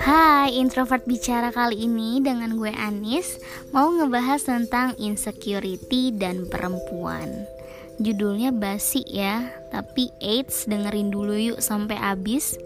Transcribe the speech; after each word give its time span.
Hai, 0.00 0.56
introvert 0.56 1.04
bicara 1.04 1.52
kali 1.52 1.84
ini 1.84 2.24
dengan 2.24 2.56
gue 2.56 2.72
Anis 2.72 3.36
Mau 3.76 3.92
ngebahas 3.92 4.40
tentang 4.48 4.96
insecurity 4.96 6.16
dan 6.16 6.48
perempuan. 6.48 7.44
Judulnya 8.00 8.48
basi 8.48 9.04
ya 9.04 9.52
Tapi 9.68 10.08
AIDS 10.24 10.64
dengerin 10.64 11.12
dulu 11.12 11.36
yuk 11.36 11.60
sampai 11.60 12.00
habis. 12.00 12.56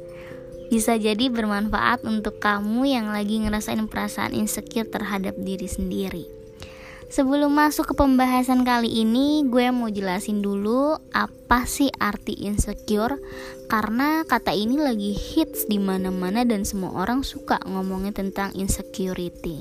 Bisa 0.71 0.95
jadi 0.95 1.27
bermanfaat 1.27 2.07
untuk 2.07 2.39
kamu 2.39 2.87
yang 2.87 3.11
lagi 3.11 3.43
ngerasain 3.43 3.83
perasaan 3.91 4.31
insecure 4.31 4.87
terhadap 4.87 5.35
diri 5.43 5.67
sendiri 5.67 6.42
Sebelum 7.13 7.53
masuk 7.53 7.93
ke 7.93 7.95
pembahasan 8.01 8.65
kali 8.65 9.05
ini, 9.05 9.45
gue 9.45 9.69
mau 9.69 9.93
jelasin 9.93 10.41
dulu 10.41 10.97
apa 11.13 11.69
sih 11.69 11.93
arti 12.01 12.33
insecure 12.49 13.21
karena 13.69 14.25
kata 14.25 14.57
ini 14.57 14.81
lagi 14.81 15.13
hits 15.13 15.69
di 15.69 15.77
mana-mana 15.77 16.41
dan 16.49 16.65
semua 16.65 17.05
orang 17.05 17.21
suka 17.21 17.61
ngomongin 17.69 18.17
tentang 18.17 18.57
insecurity. 18.57 19.61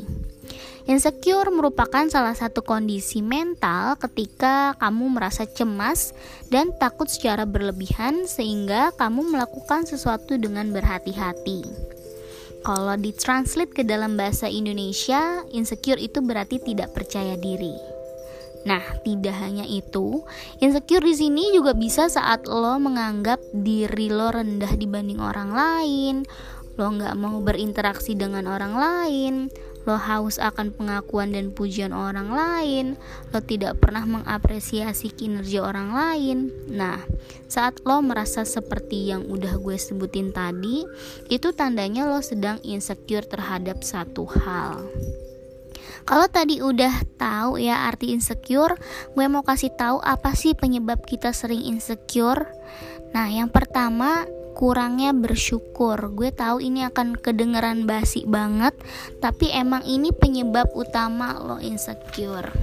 Insecure 0.88 1.52
merupakan 1.52 2.08
salah 2.08 2.32
satu 2.32 2.64
kondisi 2.64 3.20
mental 3.20 4.00
ketika 4.00 4.80
kamu 4.80 5.12
merasa 5.12 5.44
cemas 5.44 6.16
dan 6.48 6.72
takut 6.80 7.12
secara 7.12 7.44
berlebihan 7.44 8.32
sehingga 8.32 8.96
kamu 8.96 9.28
melakukan 9.28 9.84
sesuatu 9.84 10.40
dengan 10.40 10.72
berhati-hati. 10.72 11.91
Kalau 12.62 12.94
ditranslate 12.94 13.74
ke 13.74 13.82
dalam 13.82 14.14
bahasa 14.14 14.46
Indonesia, 14.46 15.42
insecure 15.50 15.98
itu 15.98 16.22
berarti 16.22 16.62
tidak 16.62 16.94
percaya 16.94 17.34
diri. 17.34 17.74
Nah, 18.62 19.02
tidak 19.02 19.34
hanya 19.42 19.66
itu, 19.66 20.22
insecure 20.62 21.02
di 21.02 21.18
sini 21.18 21.50
juga 21.50 21.74
bisa 21.74 22.06
saat 22.06 22.46
lo 22.46 22.78
menganggap 22.78 23.42
diri 23.50 24.14
lo 24.14 24.30
rendah 24.30 24.78
dibanding 24.78 25.18
orang 25.18 25.50
lain, 25.50 26.16
lo 26.78 26.88
nggak 26.94 27.18
mau 27.18 27.42
berinteraksi 27.42 28.14
dengan 28.14 28.46
orang 28.46 28.74
lain, 28.78 29.34
lo 29.86 29.98
haus 29.98 30.38
akan 30.38 30.74
pengakuan 30.74 31.34
dan 31.34 31.50
pujian 31.54 31.90
orang 31.90 32.30
lain, 32.30 32.86
lo 33.34 33.42
tidak 33.42 33.82
pernah 33.82 34.06
mengapresiasi 34.06 35.10
kinerja 35.14 35.66
orang 35.66 35.90
lain. 35.94 36.38
Nah, 36.70 37.02
saat 37.50 37.82
lo 37.82 38.00
merasa 38.06 38.46
seperti 38.46 39.10
yang 39.10 39.26
udah 39.26 39.58
gue 39.58 39.78
sebutin 39.78 40.30
tadi, 40.30 40.86
itu 41.34 41.50
tandanya 41.52 42.06
lo 42.06 42.22
sedang 42.22 42.62
insecure 42.62 43.26
terhadap 43.26 43.82
satu 43.82 44.30
hal. 44.30 44.86
Kalau 46.02 46.26
tadi 46.30 46.62
udah 46.66 47.06
tahu 47.18 47.62
ya 47.62 47.86
arti 47.86 48.14
insecure, 48.14 48.78
gue 49.14 49.26
mau 49.30 49.46
kasih 49.46 49.70
tahu 49.78 50.02
apa 50.02 50.34
sih 50.34 50.58
penyebab 50.58 51.06
kita 51.06 51.30
sering 51.30 51.62
insecure. 51.62 52.50
Nah, 53.14 53.30
yang 53.30 53.52
pertama 53.52 54.26
kurangnya 54.62 55.10
bersyukur. 55.10 55.98
Gue 56.14 56.30
tahu 56.30 56.62
ini 56.62 56.86
akan 56.86 57.18
kedengeran 57.18 57.90
basi 57.90 58.30
banget, 58.30 58.78
tapi 59.18 59.50
emang 59.50 59.82
ini 59.90 60.14
penyebab 60.14 60.70
utama 60.78 61.34
lo 61.42 61.58
insecure. 61.58 62.54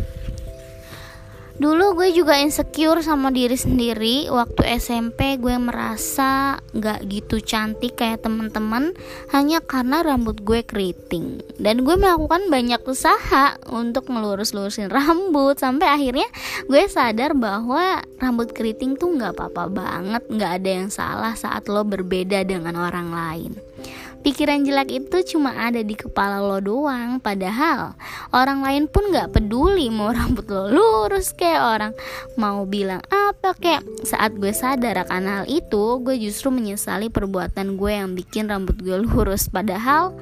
Dulu 1.59 1.99
gue 1.99 2.15
juga 2.15 2.39
insecure 2.39 3.03
sama 3.03 3.35
diri 3.35 3.59
sendiri. 3.59 4.31
Waktu 4.31 4.79
SMP 4.79 5.43
gue 5.43 5.59
merasa 5.59 6.63
gak 6.71 7.03
gitu 7.11 7.43
cantik 7.43 7.99
kayak 7.99 8.23
temen-temen 8.23 8.95
Hanya 9.35 9.59
karena 9.59 10.07
rambut 10.07 10.39
gue 10.47 10.63
keriting. 10.63 11.43
Dan 11.59 11.83
gue 11.83 11.99
melakukan 11.99 12.47
banyak 12.47 12.79
usaha 12.87 13.59
untuk 13.75 14.07
ngelurus-lurusin 14.07 14.87
rambut 14.87 15.59
Sampai 15.59 15.91
akhirnya 15.91 16.31
gue 16.71 16.87
sadar 16.87 17.35
bahwa 17.35 18.07
rambut 18.23 18.55
keriting 18.55 18.95
tuh 18.95 19.19
gak 19.19 19.35
apa-apa 19.35 19.67
banget. 19.67 20.23
Gak 20.31 20.63
ada 20.63 20.71
yang 20.71 20.89
salah 20.95 21.35
saat 21.35 21.67
lo 21.67 21.83
berbeda 21.83 22.47
dengan 22.47 22.79
orang 22.79 23.11
lain 23.11 23.68
Pikiran 24.19 24.67
jelek 24.67 24.91
itu 24.91 25.37
cuma 25.37 25.55
ada 25.55 25.79
di 25.79 25.95
kepala 25.95 26.43
lo 26.43 26.59
doang. 26.59 27.23
Padahal 27.23 27.95
orang 28.35 28.67
lain 28.67 28.85
pun 28.91 29.15
gak 29.15 29.31
peduli 29.31 29.87
mau 29.95 30.11
rambut 30.17 30.45
lo 30.51 30.67
lurus 30.67 31.31
kayak 31.35 31.63
orang. 31.63 31.93
Mau 32.35 32.67
bilang 32.67 32.99
apa 33.11 33.55
kayak 33.55 33.87
Saat 34.03 34.39
gue 34.39 34.51
sadar 34.51 35.07
akan 35.07 35.25
hal 35.27 35.45
itu 35.47 36.01
Gue 36.03 36.19
justru 36.19 36.51
menyesali 36.51 37.11
perbuatan 37.11 37.79
gue 37.79 37.93
yang 37.95 38.19
bikin 38.19 38.51
rambut 38.51 38.79
gue 38.83 38.99
lurus. 38.99 39.47
Padahal 39.47 40.19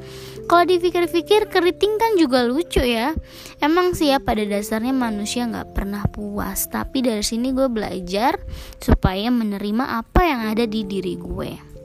kalau 0.47 0.65
dipikir-pikir 0.69 1.49
keriting 1.51 1.97
kan 1.97 2.21
juga 2.21 2.45
lucu 2.45 2.85
ya. 2.85 3.17
Emang 3.65 3.97
sih 3.97 4.13
ya 4.13 4.21
pada 4.21 4.45
dasarnya 4.45 4.93
manusia 4.93 5.49
gak 5.49 5.73
pernah 5.73 6.05
puas. 6.07 6.69
Tapi 6.69 7.01
dari 7.01 7.25
sini 7.25 7.51
gue 7.57 7.67
belajar 7.73 8.37
supaya 8.77 9.33
menerima 9.33 10.05
apa 10.05 10.21
yang 10.21 10.41
ada 10.53 10.69
di 10.69 10.85
diri 10.85 11.17
gue 11.17 11.76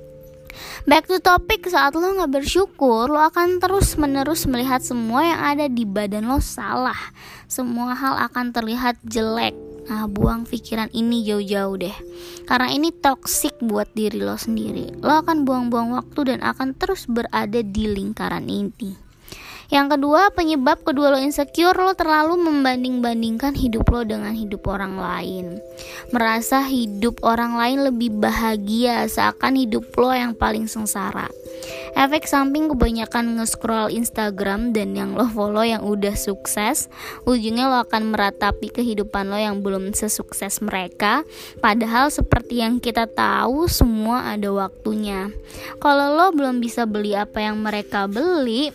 Back 0.81 1.05
to 1.13 1.21
topic 1.21 1.69
saat 1.69 1.93
lo 1.93 2.09
gak 2.17 2.41
bersyukur 2.41 3.05
Lo 3.05 3.21
akan 3.21 3.61
terus 3.61 4.01
menerus 4.01 4.49
melihat 4.49 4.81
semua 4.81 5.21
yang 5.21 5.37
ada 5.37 5.65
di 5.69 5.85
badan 5.85 6.25
lo 6.25 6.41
salah. 6.41 6.97
Semua 7.45 7.93
hal 7.93 8.17
akan 8.17 8.49
terlihat 8.49 8.97
jelek. 9.05 9.53
Nah 9.85 10.09
buang 10.09 10.49
pikiran 10.49 10.89
ini 10.89 11.21
jauh-jauh 11.21 11.77
deh. 11.77 11.93
Karena 12.49 12.73
ini 12.73 12.89
toxic 12.89 13.53
buat 13.61 13.93
diri 13.93 14.25
lo 14.25 14.33
sendiri. 14.41 14.89
Lo 15.05 15.21
akan 15.21 15.45
buang-buang 15.45 15.93
waktu 15.93 16.33
dan 16.33 16.39
akan 16.41 16.73
terus 16.73 17.05
berada 17.05 17.61
di 17.61 17.85
lingkaran 17.85 18.49
ini 18.49 19.10
yang 19.71 19.87
kedua, 19.87 20.35
penyebab 20.35 20.83
kedua 20.83 21.15
lo 21.15 21.19
insecure, 21.23 21.79
lo 21.79 21.95
terlalu 21.95 22.35
membanding-bandingkan 22.35 23.55
hidup 23.55 23.87
lo 23.87 24.03
dengan 24.03 24.35
hidup 24.35 24.67
orang 24.67 24.99
lain. 24.99 25.63
Merasa 26.11 26.67
hidup 26.67 27.23
orang 27.23 27.55
lain 27.55 27.87
lebih 27.87 28.11
bahagia, 28.19 29.07
seakan 29.07 29.55
hidup 29.55 29.87
lo 29.95 30.11
yang 30.11 30.35
paling 30.35 30.67
sengsara. 30.67 31.31
Efek 31.95 32.27
samping 32.27 32.67
kebanyakan 32.71 33.39
nge-scroll 33.39 33.95
Instagram 33.95 34.75
dan 34.75 34.91
yang 34.91 35.15
lo 35.15 35.27
follow 35.27 35.63
yang 35.63 35.83
udah 35.87 36.19
sukses, 36.19 36.91
ujungnya 37.23 37.71
lo 37.71 37.83
akan 37.83 38.11
meratapi 38.11 38.71
kehidupan 38.75 39.31
lo 39.31 39.39
yang 39.39 39.63
belum 39.63 39.95
sesukses 39.95 40.59
mereka. 40.59 41.23
Padahal 41.63 42.11
seperti 42.11 42.59
yang 42.59 42.79
kita 42.83 43.07
tahu, 43.07 43.71
semua 43.71 44.35
ada 44.35 44.51
waktunya. 44.51 45.31
Kalau 45.79 46.15
lo 46.15 46.27
belum 46.35 46.59
bisa 46.59 46.83
beli 46.83 47.15
apa 47.15 47.39
yang 47.43 47.59
mereka 47.59 48.07
beli, 48.07 48.71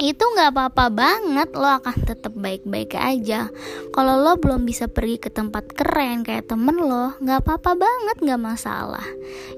itu 0.00 0.24
nggak 0.24 0.56
apa-apa 0.56 0.88
banget 0.88 1.52
lo 1.52 1.68
akan 1.68 1.96
tetap 2.08 2.32
baik-baik 2.32 2.96
aja. 2.96 3.52
Kalau 3.92 4.16
lo 4.16 4.40
belum 4.40 4.64
bisa 4.64 4.88
pergi 4.88 5.20
ke 5.20 5.28
tempat 5.28 5.76
keren 5.76 6.24
kayak 6.24 6.48
temen 6.48 6.80
lo 6.80 7.12
nggak 7.20 7.44
apa-apa 7.44 7.76
banget 7.76 8.16
nggak 8.24 8.40
masalah. 8.40 9.04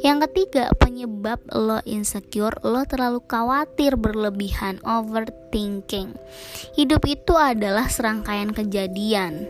Yang 0.02 0.26
ketiga 0.26 0.75
penyebab 0.75 1.38
lo 1.54 1.78
insecure 1.86 2.58
lo 2.66 2.82
terlalu 2.82 3.22
khawatir 3.22 3.94
berlebihan 3.94 4.82
overthinking. 4.82 6.19
Hidup 6.75 7.06
itu 7.06 7.38
adalah 7.38 7.86
serangkaian 7.86 8.50
kejadian 8.50 9.47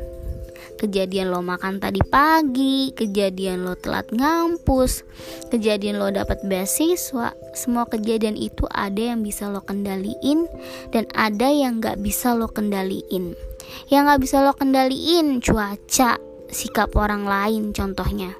kejadian 0.82 1.30
lo 1.30 1.38
makan 1.46 1.78
tadi 1.78 2.02
pagi, 2.02 2.90
kejadian 2.90 3.62
lo 3.62 3.78
telat 3.78 4.10
ngampus, 4.10 5.06
kejadian 5.54 6.02
lo 6.02 6.10
dapat 6.10 6.42
beasiswa, 6.42 7.30
semua 7.54 7.86
kejadian 7.86 8.34
itu 8.34 8.66
ada 8.66 9.14
yang 9.14 9.22
bisa 9.22 9.46
lo 9.46 9.62
kendaliin 9.62 10.50
dan 10.90 11.06
ada 11.14 11.46
yang 11.46 11.78
gak 11.78 12.02
bisa 12.02 12.34
lo 12.34 12.50
kendaliin. 12.50 13.38
Yang 13.86 14.02
gak 14.10 14.20
bisa 14.26 14.36
lo 14.42 14.52
kendaliin 14.58 15.38
cuaca, 15.38 16.18
sikap 16.50 16.90
orang 16.98 17.30
lain 17.30 17.70
contohnya. 17.70 18.34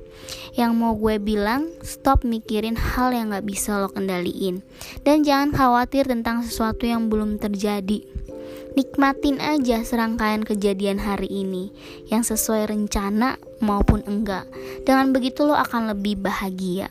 Yang 0.53 0.73
mau 0.77 0.93
gue 0.99 1.17
bilang, 1.23 1.71
stop 1.81 2.27
mikirin 2.27 2.75
hal 2.75 3.15
yang 3.15 3.31
gak 3.31 3.47
bisa 3.47 3.79
lo 3.79 3.89
kendaliin 3.89 4.67
dan 5.07 5.23
jangan 5.23 5.55
khawatir 5.55 6.11
tentang 6.11 6.43
sesuatu 6.43 6.85
yang 6.91 7.07
belum 7.07 7.39
terjadi 7.39 8.03
Nikmatin 8.72 9.37
aja 9.37 9.84
serangkaian 9.84 10.41
kejadian 10.49 10.97
hari 10.97 11.28
ini 11.28 11.69
yang 12.09 12.25
sesuai 12.25 12.72
rencana 12.72 13.37
maupun 13.60 14.00
enggak. 14.09 14.49
Dengan 14.88 15.12
begitu 15.12 15.44
lo 15.44 15.53
akan 15.53 15.93
lebih 15.93 16.25
bahagia. 16.25 16.88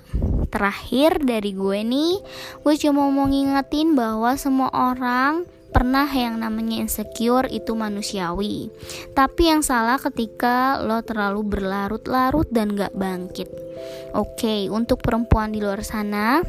Terakhir 0.54 1.26
dari 1.26 1.58
gue 1.58 1.80
nih, 1.82 2.14
gue 2.62 2.76
cuma 2.78 3.10
mau 3.10 3.26
ngingetin 3.26 3.98
bahwa 3.98 4.38
semua 4.38 4.70
orang 4.70 5.50
pernah 5.72 6.06
yang 6.12 6.38
namanya 6.38 6.84
insecure 6.84 7.48
itu 7.48 7.74
manusiawi. 7.74 8.70
Tapi 9.16 9.50
yang 9.50 9.64
salah 9.64 9.98
ketika 9.98 10.84
lo 10.84 11.00
terlalu 11.02 11.48
berlarut-larut 11.48 12.46
dan 12.52 12.76
gak 12.76 12.94
bangkit. 12.94 13.48
Oke, 14.14 14.68
untuk 14.68 15.00
perempuan 15.02 15.56
di 15.56 15.64
luar 15.64 15.82
sana, 15.82 16.44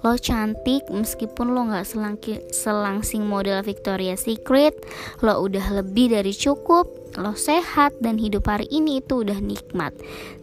lo 0.00 0.16
cantik 0.16 0.88
meskipun 0.88 1.52
lo 1.52 1.68
nggak 1.68 1.84
selangsing 2.48 3.28
model 3.28 3.60
Victoria's 3.60 4.24
Secret 4.24 4.72
lo 5.20 5.44
udah 5.44 5.82
lebih 5.82 6.16
dari 6.16 6.32
cukup 6.32 6.88
lo 7.18 7.34
sehat 7.34 7.98
dan 7.98 8.16
hidup 8.16 8.46
hari 8.46 8.70
ini 8.70 9.02
itu 9.02 9.26
udah 9.26 9.42
nikmat. 9.42 9.90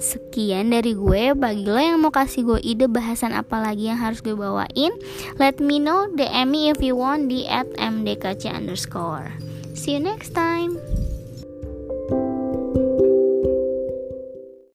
Sekian 0.04 0.76
dari 0.76 0.94
gue 1.00 1.32
bagi 1.32 1.64
lo 1.64 1.80
yang 1.80 2.04
mau 2.04 2.12
kasih 2.12 2.44
gue 2.44 2.60
ide 2.60 2.92
bahasan 2.92 3.32
apa 3.32 3.64
lagi 3.64 3.88
yang 3.88 3.98
harus 3.98 4.20
gue 4.20 4.36
bawain 4.36 4.92
let 5.40 5.64
me 5.64 5.80
know 5.80 6.12
DM 6.12 6.52
me 6.52 6.68
if 6.68 6.84
you 6.84 7.00
want 7.00 7.32
di 7.32 7.48
at 7.48 7.72
mdkc 7.80 8.52
underscore. 8.52 9.32
See 9.74 9.96
you 9.96 10.04
next 10.04 10.36
time 10.36 10.76